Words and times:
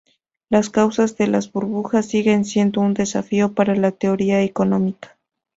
Las 0.49 0.71
causas 0.71 1.15
de 1.17 1.27
las 1.27 1.51
burbujas 1.51 2.07
siguen 2.07 2.43
siendo 2.43 2.81
un 2.81 2.95
desafío 2.95 3.53
para 3.53 3.75
la 3.75 3.91
teoría 3.91 4.41
económica. 4.41 5.19